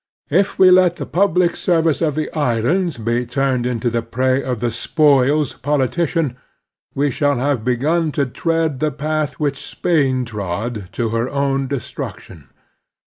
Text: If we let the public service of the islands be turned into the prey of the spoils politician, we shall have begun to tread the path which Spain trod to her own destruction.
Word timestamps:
If 0.31 0.57
we 0.57 0.71
let 0.71 0.95
the 0.95 1.05
public 1.05 1.55
service 1.55 2.01
of 2.01 2.15
the 2.15 2.31
islands 2.35 2.97
be 2.97 3.23
turned 3.27 3.67
into 3.67 3.91
the 3.91 4.01
prey 4.01 4.41
of 4.41 4.59
the 4.59 4.71
spoils 4.71 5.53
politician, 5.53 6.37
we 6.95 7.11
shall 7.11 7.37
have 7.37 7.63
begun 7.63 8.11
to 8.13 8.25
tread 8.25 8.79
the 8.79 8.89
path 8.89 9.33
which 9.39 9.63
Spain 9.63 10.25
trod 10.25 10.89
to 10.93 11.09
her 11.09 11.29
own 11.29 11.67
destruction. 11.67 12.49